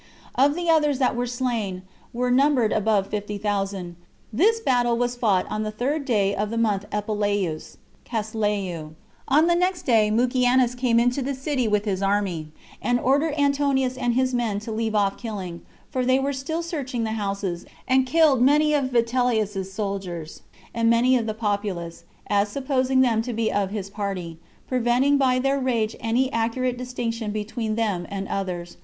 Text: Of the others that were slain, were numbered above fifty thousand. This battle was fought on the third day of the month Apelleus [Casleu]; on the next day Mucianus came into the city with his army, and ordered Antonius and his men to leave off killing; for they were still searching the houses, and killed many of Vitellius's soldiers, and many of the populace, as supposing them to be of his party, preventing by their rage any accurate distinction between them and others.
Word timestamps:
Of 0.33 0.55
the 0.55 0.67
others 0.67 0.97
that 0.97 1.15
were 1.15 1.27
slain, 1.27 1.83
were 2.11 2.31
numbered 2.31 2.71
above 2.73 3.05
fifty 3.05 3.37
thousand. 3.37 3.97
This 4.33 4.59
battle 4.59 4.97
was 4.97 5.15
fought 5.15 5.45
on 5.47 5.61
the 5.61 5.69
third 5.69 6.05
day 6.05 6.33
of 6.33 6.49
the 6.49 6.57
month 6.57 6.87
Apelleus 6.91 7.77
[Casleu]; 8.03 8.95
on 9.27 9.45
the 9.45 9.53
next 9.53 9.83
day 9.83 10.09
Mucianus 10.09 10.73
came 10.75 10.99
into 10.99 11.21
the 11.21 11.35
city 11.35 11.67
with 11.67 11.85
his 11.85 12.01
army, 12.01 12.47
and 12.81 12.99
ordered 12.99 13.35
Antonius 13.37 13.95
and 13.95 14.15
his 14.15 14.33
men 14.33 14.57
to 14.61 14.71
leave 14.71 14.95
off 14.95 15.17
killing; 15.19 15.61
for 15.91 16.03
they 16.03 16.17
were 16.17 16.33
still 16.33 16.63
searching 16.63 17.03
the 17.03 17.11
houses, 17.11 17.67
and 17.87 18.07
killed 18.07 18.41
many 18.41 18.73
of 18.73 18.89
Vitellius's 18.89 19.71
soldiers, 19.71 20.41
and 20.73 20.89
many 20.89 21.15
of 21.15 21.27
the 21.27 21.35
populace, 21.35 22.05
as 22.25 22.49
supposing 22.49 23.01
them 23.01 23.21
to 23.21 23.33
be 23.33 23.51
of 23.51 23.69
his 23.69 23.91
party, 23.91 24.39
preventing 24.67 25.19
by 25.19 25.37
their 25.37 25.59
rage 25.59 25.95
any 25.99 26.33
accurate 26.33 26.75
distinction 26.75 27.29
between 27.29 27.75
them 27.75 28.07
and 28.09 28.27
others. 28.29 28.77